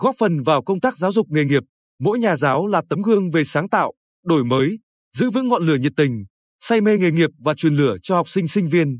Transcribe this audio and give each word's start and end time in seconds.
góp 0.00 0.14
phần 0.18 0.42
vào 0.42 0.62
công 0.62 0.80
tác 0.80 0.96
giáo 0.96 1.12
dục 1.12 1.26
nghề 1.30 1.44
nghiệp, 1.44 1.62
mỗi 1.98 2.18
nhà 2.18 2.36
giáo 2.36 2.66
là 2.66 2.82
tấm 2.88 3.02
gương 3.02 3.30
về 3.30 3.44
sáng 3.44 3.68
tạo, 3.68 3.92
đổi 4.24 4.44
mới, 4.44 4.78
giữ 5.16 5.30
vững 5.30 5.48
ngọn 5.48 5.66
lửa 5.66 5.76
nhiệt 5.76 5.92
tình, 5.96 6.24
say 6.60 6.80
mê 6.80 6.98
nghề 6.98 7.10
nghiệp 7.10 7.30
và 7.38 7.54
truyền 7.54 7.76
lửa 7.76 7.96
cho 8.02 8.14
học 8.14 8.28
sinh 8.28 8.48
sinh 8.48 8.68
viên. 8.68 8.98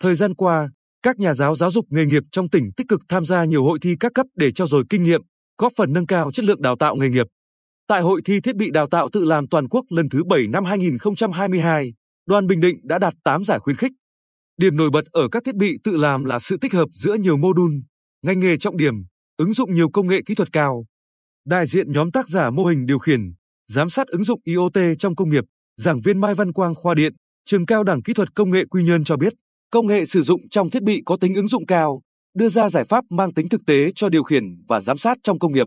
Thời 0.00 0.14
gian 0.14 0.34
qua, 0.34 0.70
các 1.02 1.18
nhà 1.18 1.34
giáo 1.34 1.54
giáo 1.54 1.70
dục 1.70 1.86
nghề 1.90 2.06
nghiệp 2.06 2.22
trong 2.30 2.50
tỉnh 2.50 2.70
tích 2.76 2.88
cực 2.88 3.00
tham 3.08 3.24
gia 3.24 3.44
nhiều 3.44 3.64
hội 3.64 3.78
thi 3.82 3.96
các 4.00 4.12
cấp 4.14 4.26
để 4.36 4.52
trao 4.52 4.66
dồi 4.66 4.84
kinh 4.90 5.02
nghiệm, 5.02 5.20
góp 5.58 5.72
phần 5.76 5.92
nâng 5.92 6.06
cao 6.06 6.32
chất 6.32 6.44
lượng 6.44 6.62
đào 6.62 6.76
tạo 6.76 6.96
nghề 6.96 7.08
nghiệp. 7.08 7.26
Tại 7.88 8.02
hội 8.02 8.20
thi 8.24 8.40
thiết 8.40 8.56
bị 8.56 8.70
đào 8.70 8.86
tạo 8.86 9.08
tự 9.12 9.24
làm 9.24 9.48
toàn 9.48 9.68
quốc 9.68 9.84
lần 9.90 10.08
thứ 10.08 10.24
7 10.24 10.46
năm 10.46 10.64
2022, 10.64 11.92
đoàn 12.26 12.46
Bình 12.46 12.60
Định 12.60 12.76
đã 12.82 12.98
đạt 12.98 13.14
8 13.24 13.44
giải 13.44 13.58
khuyến 13.58 13.76
khích. 13.76 13.92
Điểm 14.56 14.76
nổi 14.76 14.90
bật 14.90 15.04
ở 15.12 15.28
các 15.28 15.44
thiết 15.44 15.54
bị 15.54 15.78
tự 15.84 15.96
làm 15.96 16.24
là 16.24 16.38
sự 16.38 16.56
tích 16.56 16.72
hợp 16.72 16.88
giữa 16.92 17.14
nhiều 17.14 17.36
mô 17.36 17.52
đun, 17.52 17.82
ngành 18.22 18.40
nghề 18.40 18.56
trọng 18.56 18.76
điểm, 18.76 18.94
ứng 19.42 19.52
dụng 19.52 19.74
nhiều 19.74 19.88
công 19.90 20.06
nghệ 20.06 20.20
kỹ 20.26 20.34
thuật 20.34 20.52
cao. 20.52 20.84
Đại 21.46 21.66
diện 21.66 21.92
nhóm 21.92 22.10
tác 22.10 22.28
giả 22.28 22.50
mô 22.50 22.64
hình 22.64 22.86
điều 22.86 22.98
khiển, 22.98 23.20
giám 23.68 23.90
sát 23.90 24.06
ứng 24.06 24.24
dụng 24.24 24.40
IoT 24.44 24.78
trong 24.98 25.16
công 25.16 25.30
nghiệp, 25.30 25.44
giảng 25.76 26.00
viên 26.00 26.20
Mai 26.20 26.34
Văn 26.34 26.52
Quang 26.52 26.74
khoa 26.74 26.94
điện, 26.94 27.12
trường 27.44 27.66
cao 27.66 27.84
đẳng 27.84 28.02
kỹ 28.02 28.12
thuật 28.12 28.34
công 28.34 28.50
nghệ 28.50 28.64
Quy 28.70 28.82
Nhơn 28.82 29.04
cho 29.04 29.16
biết, 29.16 29.32
công 29.70 29.86
nghệ 29.86 30.04
sử 30.04 30.22
dụng 30.22 30.48
trong 30.48 30.70
thiết 30.70 30.82
bị 30.82 31.02
có 31.04 31.16
tính 31.16 31.34
ứng 31.34 31.48
dụng 31.48 31.66
cao, 31.66 32.02
đưa 32.34 32.48
ra 32.48 32.68
giải 32.68 32.84
pháp 32.84 33.04
mang 33.10 33.34
tính 33.34 33.48
thực 33.48 33.60
tế 33.66 33.90
cho 33.94 34.08
điều 34.08 34.22
khiển 34.22 34.44
và 34.68 34.80
giám 34.80 34.98
sát 34.98 35.18
trong 35.22 35.38
công 35.38 35.52
nghiệp. 35.52 35.66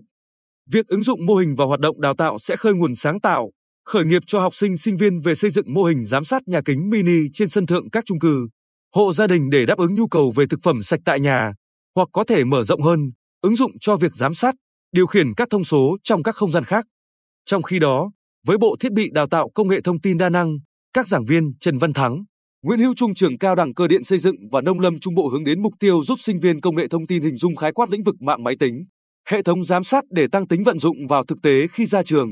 Việc 0.72 0.88
ứng 0.88 1.02
dụng 1.02 1.26
mô 1.26 1.36
hình 1.36 1.56
vào 1.56 1.68
hoạt 1.68 1.80
động 1.80 2.02
đào 2.02 2.14
tạo 2.14 2.40
sẽ 2.40 2.56
khơi 2.56 2.74
nguồn 2.74 2.96
sáng 2.96 3.20
tạo, 3.20 3.52
khởi 3.86 4.06
nghiệp 4.06 4.24
cho 4.28 4.40
học 4.40 4.56
sinh 4.56 4.78
sinh 4.78 4.98
viên 4.98 5.20
về 5.20 5.36
xây 5.36 5.50
dựng 5.50 5.74
mô 5.74 5.84
hình 5.84 6.06
giám 6.06 6.26
sát 6.26 6.48
nhà 6.48 6.62
kính 6.66 6.90
mini 6.90 7.30
trên 7.34 7.50
sân 7.50 7.66
thượng 7.66 7.90
các 7.90 8.04
chung 8.06 8.20
cư, 8.20 8.48
hộ 8.96 9.14
gia 9.14 9.28
đình 9.28 9.50
để 9.50 9.66
đáp 9.66 9.78
ứng 9.78 9.96
nhu 9.96 10.08
cầu 10.08 10.32
về 10.32 10.46
thực 10.50 10.60
phẩm 10.64 10.84
sạch 10.84 11.00
tại 11.06 11.20
nhà, 11.20 11.54
hoặc 11.96 12.10
có 12.14 12.24
thể 12.24 12.44
mở 12.44 12.64
rộng 12.64 12.82
hơn, 12.82 13.12
ứng 13.46 13.56
dụng 13.56 13.72
cho 13.80 13.96
việc 13.96 14.16
giám 14.16 14.34
sát, 14.34 14.56
điều 14.92 15.08
khiển 15.08 15.34
các 15.38 15.48
thông 15.50 15.64
số 15.64 15.98
trong 16.04 16.24
các 16.24 16.36
không 16.36 16.52
gian 16.52 16.64
khác. 16.64 16.86
Trong 17.46 17.64
khi 17.64 17.80
đó, 17.80 18.12
với 18.46 18.58
bộ 18.58 18.76
thiết 18.80 18.92
bị 18.92 19.10
đào 19.14 19.28
tạo 19.28 19.50
công 19.56 19.68
nghệ 19.68 19.82
thông 19.82 20.02
tin 20.02 20.18
đa 20.18 20.30
năng, 20.30 20.58
các 20.94 21.08
giảng 21.08 21.26
viên 21.26 21.54
Trần 21.60 21.78
Văn 21.78 21.94
Thắng, 21.94 22.24
Nguyễn 22.64 22.80
Hữu 22.80 22.94
Trung 22.96 23.14
trường 23.14 23.38
cao 23.38 23.56
đẳng 23.56 23.74
cơ 23.74 23.88
điện 23.88 24.04
xây 24.04 24.20
dựng 24.20 24.36
và 24.52 24.62
nông 24.62 24.80
lâm 24.80 25.00
trung 25.00 25.16
bộ 25.16 25.28
hướng 25.28 25.44
đến 25.44 25.62
mục 25.64 25.74
tiêu 25.80 26.04
giúp 26.04 26.20
sinh 26.22 26.40
viên 26.40 26.62
công 26.62 26.76
nghệ 26.76 26.88
thông 26.88 27.08
tin 27.08 27.24
hình 27.24 27.38
dung 27.38 27.56
khái 27.56 27.72
quát 27.72 27.90
lĩnh 27.90 28.04
vực 28.04 28.22
mạng 28.22 28.44
máy 28.44 28.56
tính, 28.60 28.86
hệ 29.30 29.42
thống 29.42 29.64
giám 29.64 29.84
sát 29.84 30.04
để 30.10 30.28
tăng 30.32 30.48
tính 30.48 30.64
vận 30.64 30.80
dụng 30.80 31.08
vào 31.10 31.24
thực 31.26 31.42
tế 31.42 31.68
khi 31.68 31.86
ra 31.86 32.04
trường. 32.04 32.30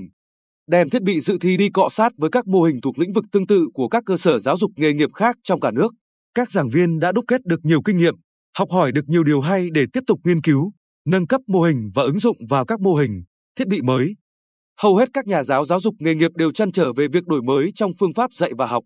Đem 0.67 0.89
thiết 0.89 1.03
bị 1.03 1.19
dự 1.19 1.38
thi 1.41 1.58
đi 1.58 1.69
cọ 1.69 1.89
sát 1.89 2.14
với 2.17 2.30
các 2.30 2.47
mô 2.47 2.64
hình 2.64 2.81
thuộc 2.81 3.00
lĩnh 3.00 3.14
vực 3.14 3.25
tương 3.31 3.47
tự 3.47 3.67
của 3.73 3.88
các 3.88 4.03
cơ 4.06 4.17
sở 4.17 4.39
giáo 4.39 4.58
dục 4.58 4.72
nghề 4.75 4.94
nghiệp 4.94 5.14
khác 5.14 5.36
trong 5.44 5.59
cả 5.59 5.72
nước. 5.72 5.94
Các 6.36 6.52
giảng 6.52 6.69
viên 6.69 7.00
đã 7.00 7.11
đúc 7.11 7.25
kết 7.28 7.45
được 7.45 7.59
nhiều 7.64 7.81
kinh 7.81 7.97
nghiệm, 7.97 8.16
học 8.58 8.72
hỏi 8.72 8.91
được 8.91 9.06
nhiều 9.08 9.23
điều 9.23 9.41
hay 9.41 9.69
để 9.73 9.86
tiếp 9.94 10.03
tục 10.08 10.19
nghiên 10.23 10.41
cứu, 10.41 10.72
nâng 11.06 11.28
cấp 11.28 11.42
mô 11.48 11.62
hình 11.62 11.92
và 11.96 12.04
ứng 12.04 12.20
dụng 12.20 12.38
vào 12.50 12.66
các 12.66 12.80
mô 12.82 12.96
hình, 12.96 13.23
thiết 13.56 13.68
bị 13.68 13.82
mới. 13.82 14.16
Hầu 14.80 14.96
hết 14.96 15.09
các 15.14 15.28
nhà 15.28 15.44
giáo 15.44 15.66
giáo 15.66 15.80
dục 15.80 15.96
nghề 16.00 16.16
nghiệp 16.16 16.32
đều 16.36 16.52
chăn 16.52 16.72
trở 16.72 16.94
về 16.94 17.08
việc 17.08 17.26
đổi 17.26 17.42
mới 17.42 17.72
trong 17.76 17.92
phương 18.00 18.14
pháp 18.14 18.34
dạy 18.34 18.52
và 18.58 18.66
học. 18.66 18.84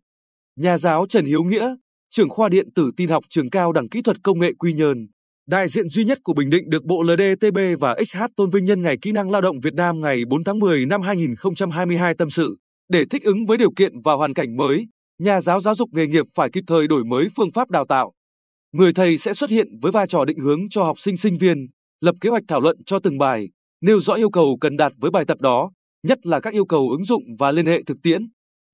Nhà 0.56 0.78
giáo 0.78 1.06
Trần 1.10 1.26
Hiếu 1.26 1.44
Nghĩa, 1.44 1.76
trưởng 2.10 2.30
khoa 2.30 2.50
điện 2.50 2.68
tử 2.76 2.92
tin 2.98 3.10
học 3.10 3.24
trường 3.30 3.50
cao 3.50 3.72
đẳng 3.72 3.90
kỹ 3.90 4.02
thuật 4.02 4.24
công 4.24 4.40
nghệ 4.40 4.54
Quy 4.60 4.74
Nhơn, 4.74 5.08
đại 5.48 5.68
diện 5.68 5.90
duy 5.90 6.04
nhất 6.04 6.20
của 6.24 6.34
Bình 6.34 6.50
Định 6.50 6.70
được 6.70 6.84
Bộ 6.86 7.04
LDTB 7.04 7.58
và 7.80 7.96
XH 8.06 8.18
tôn 8.36 8.50
vinh 8.50 8.66
nhân 8.66 8.82
ngày 8.82 8.98
kỹ 9.02 9.12
năng 9.12 9.30
lao 9.30 9.42
động 9.42 9.60
Việt 9.60 9.74
Nam 9.74 10.02
ngày 10.02 10.24
4 10.30 10.44
tháng 10.44 10.60
10 10.60 10.86
năm 10.86 11.02
2022 11.02 12.14
tâm 12.14 12.30
sự, 12.30 12.58
để 12.90 13.06
thích 13.06 13.24
ứng 13.24 13.46
với 13.46 13.58
điều 13.58 13.72
kiện 13.76 14.02
và 14.02 14.14
hoàn 14.14 14.34
cảnh 14.34 14.58
mới, 14.58 14.88
nhà 15.20 15.42
giáo 15.42 15.60
giáo 15.60 15.76
dục 15.76 15.90
nghề 15.92 16.08
nghiệp 16.08 16.26
phải 16.36 16.50
kịp 16.50 16.64
thời 16.68 16.88
đổi 16.88 17.06
mới 17.06 17.28
phương 17.36 17.52
pháp 17.52 17.70
đào 17.70 17.86
tạo. 17.86 18.14
Người 18.74 18.94
thầy 18.94 19.18
sẽ 19.18 19.34
xuất 19.34 19.50
hiện 19.50 19.68
với 19.82 19.92
vai 19.92 20.08
trò 20.08 20.26
định 20.26 20.40
hướng 20.40 20.70
cho 20.70 20.84
học 20.84 21.00
sinh 21.00 21.18
sinh 21.18 21.38
viên, 21.38 21.68
lập 22.02 22.16
kế 22.22 22.30
hoạch 22.30 22.44
thảo 22.48 22.62
luận 22.62 22.84
cho 22.86 23.00
từng 23.00 23.18
bài, 23.18 23.50
nêu 23.82 24.00
rõ 24.00 24.14
yêu 24.14 24.30
cầu 24.30 24.58
cần 24.62 24.78
đạt 24.78 24.94
với 24.98 25.12
bài 25.12 25.26
tập 25.26 25.42
đó, 25.42 25.72
nhất 26.04 26.26
là 26.26 26.40
các 26.40 26.54
yêu 26.54 26.66
cầu 26.66 26.90
ứng 26.90 27.04
dụng 27.04 27.24
và 27.40 27.52
liên 27.52 27.66
hệ 27.66 27.84
thực 27.84 27.98
tiễn 28.04 28.28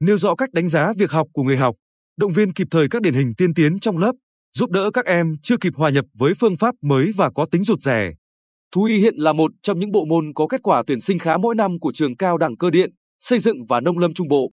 nêu 0.03 0.17
rõ 0.17 0.35
cách 0.35 0.53
đánh 0.53 0.69
giá 0.69 0.93
việc 0.97 1.11
học 1.11 1.27
của 1.33 1.43
người 1.43 1.57
học, 1.57 1.75
động 2.17 2.31
viên 2.31 2.53
kịp 2.53 2.67
thời 2.71 2.87
các 2.89 3.01
điển 3.01 3.13
hình 3.13 3.33
tiên 3.37 3.53
tiến 3.53 3.79
trong 3.79 3.97
lớp, 3.97 4.15
giúp 4.53 4.69
đỡ 4.69 4.91
các 4.93 5.05
em 5.05 5.35
chưa 5.41 5.57
kịp 5.57 5.73
hòa 5.75 5.89
nhập 5.89 6.05
với 6.13 6.33
phương 6.33 6.57
pháp 6.57 6.75
mới 6.81 7.11
và 7.15 7.31
có 7.35 7.45
tính 7.45 7.63
rụt 7.63 7.81
rè. 7.81 8.11
Thú 8.71 8.83
y 8.83 8.97
hiện 8.97 9.15
là 9.17 9.33
một 9.33 9.51
trong 9.61 9.79
những 9.79 9.91
bộ 9.91 10.05
môn 10.05 10.33
có 10.35 10.47
kết 10.47 10.61
quả 10.63 10.83
tuyển 10.87 11.01
sinh 11.01 11.19
khá 11.19 11.37
mỗi 11.37 11.55
năm 11.55 11.79
của 11.79 11.91
trường 11.93 12.17
cao 12.17 12.37
đẳng 12.37 12.57
cơ 12.57 12.69
điện, 12.69 12.89
xây 13.19 13.39
dựng 13.39 13.65
và 13.65 13.79
nông 13.79 13.97
lâm 13.97 14.13
trung 14.13 14.27
bộ. 14.27 14.51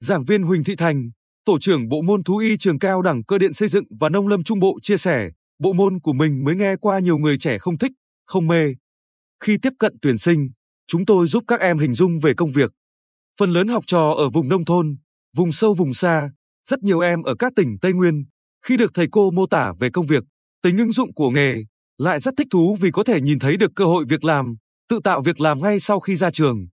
Giảng 0.00 0.24
viên 0.24 0.42
Huỳnh 0.42 0.64
Thị 0.64 0.76
Thành, 0.76 1.10
tổ 1.44 1.58
trưởng 1.58 1.88
bộ 1.88 2.02
môn 2.02 2.22
thú 2.22 2.36
y 2.36 2.56
trường 2.56 2.78
cao 2.78 3.02
đẳng 3.02 3.24
cơ 3.24 3.38
điện 3.38 3.52
xây 3.52 3.68
dựng 3.68 3.84
và 4.00 4.08
nông 4.08 4.28
lâm 4.28 4.42
trung 4.42 4.58
bộ 4.58 4.78
chia 4.82 4.96
sẻ, 4.96 5.30
bộ 5.58 5.72
môn 5.72 6.00
của 6.00 6.12
mình 6.12 6.44
mới 6.44 6.56
nghe 6.56 6.76
qua 6.76 6.98
nhiều 6.98 7.18
người 7.18 7.38
trẻ 7.38 7.58
không 7.58 7.78
thích, 7.78 7.92
không 8.28 8.46
mê. 8.46 8.74
Khi 9.44 9.58
tiếp 9.62 9.72
cận 9.78 9.96
tuyển 10.02 10.18
sinh, 10.18 10.50
chúng 10.86 11.06
tôi 11.06 11.26
giúp 11.26 11.44
các 11.48 11.60
em 11.60 11.78
hình 11.78 11.92
dung 11.92 12.18
về 12.20 12.34
công 12.34 12.52
việc, 12.52 12.72
Phần 13.38 13.52
lớn 13.52 13.68
học 13.68 13.84
trò 13.86 14.14
ở 14.18 14.30
vùng 14.30 14.48
nông 14.48 14.64
thôn, 14.64 14.96
vùng 15.36 15.52
sâu 15.52 15.74
vùng 15.74 15.94
xa, 15.94 16.30
rất 16.68 16.82
nhiều 16.82 17.00
em 17.00 17.22
ở 17.22 17.34
các 17.38 17.52
tỉnh 17.56 17.78
Tây 17.80 17.92
Nguyên, 17.92 18.24
khi 18.66 18.76
được 18.76 18.90
thầy 18.94 19.06
cô 19.10 19.30
mô 19.30 19.46
tả 19.46 19.72
về 19.80 19.90
công 19.90 20.06
việc, 20.06 20.24
tính 20.62 20.78
ứng 20.78 20.92
dụng 20.92 21.14
của 21.14 21.30
nghề, 21.30 21.54
lại 21.98 22.20
rất 22.20 22.34
thích 22.36 22.46
thú 22.50 22.76
vì 22.80 22.90
có 22.90 23.04
thể 23.04 23.20
nhìn 23.20 23.38
thấy 23.38 23.56
được 23.56 23.70
cơ 23.76 23.84
hội 23.84 24.04
việc 24.08 24.24
làm, 24.24 24.54
tự 24.88 25.00
tạo 25.04 25.20
việc 25.20 25.40
làm 25.40 25.62
ngay 25.62 25.80
sau 25.80 26.00
khi 26.00 26.16
ra 26.16 26.30
trường. 26.30 26.66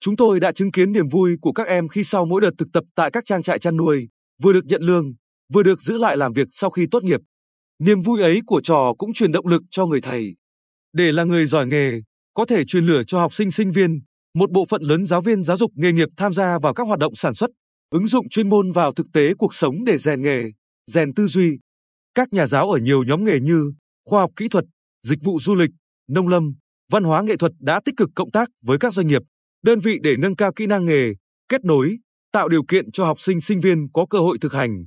Chúng 0.00 0.16
tôi 0.16 0.40
đã 0.40 0.52
chứng 0.52 0.72
kiến 0.72 0.92
niềm 0.92 1.08
vui 1.08 1.36
của 1.40 1.52
các 1.52 1.66
em 1.66 1.88
khi 1.88 2.04
sau 2.04 2.24
mỗi 2.24 2.40
đợt 2.40 2.52
thực 2.58 2.68
tập 2.72 2.84
tại 2.94 3.10
các 3.10 3.24
trang 3.24 3.42
trại 3.42 3.58
chăn 3.58 3.76
nuôi, 3.76 4.08
vừa 4.42 4.52
được 4.52 4.64
nhận 4.64 4.82
lương, 4.82 5.12
vừa 5.52 5.62
được 5.62 5.82
giữ 5.82 5.98
lại 5.98 6.16
làm 6.16 6.32
việc 6.32 6.48
sau 6.50 6.70
khi 6.70 6.86
tốt 6.90 7.04
nghiệp. 7.04 7.20
Niềm 7.78 8.02
vui 8.02 8.22
ấy 8.22 8.40
của 8.46 8.60
trò 8.60 8.94
cũng 8.98 9.12
truyền 9.12 9.32
động 9.32 9.46
lực 9.46 9.62
cho 9.70 9.86
người 9.86 10.00
thầy. 10.00 10.34
Để 10.92 11.12
là 11.12 11.24
người 11.24 11.46
giỏi 11.46 11.66
nghề, 11.66 12.00
có 12.34 12.44
thể 12.44 12.64
truyền 12.64 12.86
lửa 12.86 13.02
cho 13.06 13.20
học 13.20 13.34
sinh 13.34 13.50
sinh 13.50 13.72
viên, 13.72 14.00
một 14.34 14.50
bộ 14.50 14.64
phận 14.64 14.82
lớn 14.82 15.04
giáo 15.04 15.20
viên 15.20 15.42
giáo 15.42 15.56
dục 15.56 15.72
nghề 15.74 15.92
nghiệp 15.92 16.08
tham 16.16 16.32
gia 16.32 16.58
vào 16.58 16.74
các 16.74 16.84
hoạt 16.84 16.98
động 16.98 17.14
sản 17.14 17.34
xuất, 17.34 17.50
ứng 17.90 18.06
dụng 18.06 18.28
chuyên 18.28 18.48
môn 18.48 18.72
vào 18.72 18.92
thực 18.92 19.06
tế 19.12 19.34
cuộc 19.34 19.54
sống 19.54 19.84
để 19.84 19.98
rèn 19.98 20.22
nghề, 20.22 20.42
rèn 20.86 21.14
tư 21.14 21.26
duy. 21.26 21.58
Các 22.14 22.32
nhà 22.32 22.46
giáo 22.46 22.70
ở 22.70 22.78
nhiều 22.78 23.02
nhóm 23.04 23.24
nghề 23.24 23.40
như 23.40 23.72
khoa 24.08 24.20
học 24.20 24.30
kỹ 24.36 24.48
thuật, 24.48 24.64
dịch 25.06 25.18
vụ 25.22 25.38
du 25.38 25.54
lịch, 25.54 25.70
nông 26.08 26.28
lâm, 26.28 26.54
văn 26.92 27.04
hóa 27.04 27.22
nghệ 27.22 27.36
thuật 27.36 27.52
đã 27.60 27.80
tích 27.84 27.96
cực 27.96 28.08
cộng 28.14 28.30
tác 28.30 28.48
với 28.62 28.78
các 28.78 28.92
doanh 28.92 29.06
nghiệp, 29.06 29.22
đơn 29.62 29.80
vị 29.80 29.98
để 30.02 30.16
nâng 30.18 30.36
cao 30.36 30.52
kỹ 30.56 30.66
năng 30.66 30.86
nghề, 30.86 31.12
kết 31.48 31.64
nối, 31.64 31.98
tạo 32.32 32.48
điều 32.48 32.64
kiện 32.64 32.92
cho 32.92 33.04
học 33.04 33.20
sinh 33.20 33.40
sinh 33.40 33.60
viên 33.60 33.92
có 33.92 34.06
cơ 34.10 34.18
hội 34.18 34.38
thực 34.40 34.52
hành. 34.52 34.84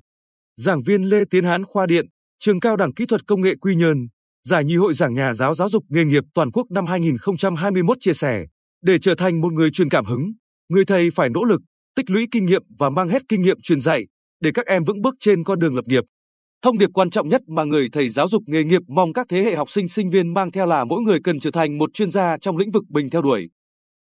Giảng 0.57 0.83
viên 0.83 1.03
Lê 1.03 1.23
Tiến 1.29 1.43
Hán 1.43 1.65
khoa 1.65 1.85
điện, 1.85 2.05
trường 2.37 2.59
cao 2.59 2.75
đẳng 2.75 2.93
kỹ 2.93 3.05
thuật 3.05 3.27
công 3.27 3.41
nghệ 3.41 3.55
Quy 3.61 3.75
Nhơn, 3.75 4.07
giải 4.49 4.63
nhì 4.63 4.75
hội 4.75 4.93
giảng 4.93 5.13
nhà 5.13 5.33
giáo 5.33 5.53
giáo 5.53 5.69
dục 5.69 5.83
nghề 5.89 6.05
nghiệp 6.05 6.23
toàn 6.33 6.51
quốc 6.51 6.71
năm 6.71 6.85
2021 6.85 7.97
chia 7.99 8.13
sẻ. 8.13 8.45
Để 8.81 8.97
trở 8.97 9.15
thành 9.15 9.41
một 9.41 9.53
người 9.53 9.71
truyền 9.71 9.89
cảm 9.89 10.05
hứng, 10.05 10.31
người 10.69 10.85
thầy 10.85 11.09
phải 11.11 11.29
nỗ 11.29 11.43
lực, 11.43 11.61
tích 11.95 12.09
lũy 12.09 12.27
kinh 12.31 12.45
nghiệm 12.45 12.63
và 12.79 12.89
mang 12.89 13.09
hết 13.09 13.21
kinh 13.29 13.41
nghiệm 13.41 13.61
truyền 13.61 13.81
dạy 13.81 14.05
để 14.41 14.51
các 14.53 14.65
em 14.65 14.83
vững 14.83 15.01
bước 15.01 15.15
trên 15.19 15.43
con 15.43 15.59
đường 15.59 15.75
lập 15.75 15.85
nghiệp. 15.87 16.03
Thông 16.61 16.77
điệp 16.77 16.89
quan 16.93 17.09
trọng 17.09 17.29
nhất 17.29 17.41
mà 17.47 17.63
người 17.63 17.89
thầy 17.91 18.09
giáo 18.09 18.27
dục 18.27 18.43
nghề 18.45 18.63
nghiệp 18.63 18.81
mong 18.87 19.13
các 19.13 19.27
thế 19.29 19.43
hệ 19.43 19.55
học 19.55 19.69
sinh 19.69 19.87
sinh 19.87 20.09
viên 20.09 20.33
mang 20.33 20.51
theo 20.51 20.65
là 20.65 20.83
mỗi 20.83 21.01
người 21.01 21.19
cần 21.23 21.39
trở 21.39 21.51
thành 21.51 21.77
một 21.77 21.89
chuyên 21.93 22.09
gia 22.09 22.37
trong 22.37 22.57
lĩnh 22.57 22.71
vực 22.71 22.83
mình 22.89 23.09
theo 23.09 23.21
đuổi. 23.21 23.49